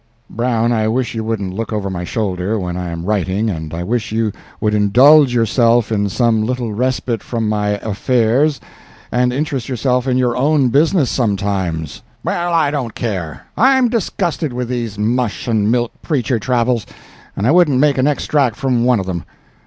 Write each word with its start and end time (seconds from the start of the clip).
"Brown, 0.31 0.71
I 0.71 0.87
wish 0.87 1.13
you 1.13 1.23
wouldn't 1.23 1.53
look 1.53 1.71
over 1.71 1.87
my 1.87 2.03
shoulder 2.03 2.57
when 2.59 2.75
I 2.75 2.89
am 2.89 3.05
writing 3.05 3.51
and 3.51 3.71
I 3.71 3.83
wish 3.83 4.11
you 4.11 4.31
would 4.59 4.73
indulge 4.73 5.31
yourself 5.31 5.91
in 5.91 6.09
some 6.09 6.43
little 6.43 6.73
respite 6.73 7.21
from 7.21 7.47
my 7.47 7.77
affairs 7.85 8.59
and 9.11 9.31
interest 9.31 9.69
yourself 9.69 10.07
in 10.07 10.17
your 10.17 10.35
own 10.35 10.69
business 10.69 11.11
sometimes." 11.11 12.01
"Well, 12.23 12.51
I 12.51 12.71
don't 12.71 12.95
care. 12.95 13.43
I'm 13.55 13.89
disgusted 13.89 14.51
with 14.53 14.69
these 14.69 14.97
mush 14.97 15.47
and 15.47 15.69
milk 15.71 15.91
preacher 16.01 16.39
travels, 16.39 16.87
and 17.37 17.45
I 17.45 17.51
wouldn't 17.51 17.79
make 17.79 17.99
an 17.99 18.07
extract 18.07 18.55
from 18.55 18.83
one 18.83 18.99
of 18.99 19.05
them. 19.05 19.23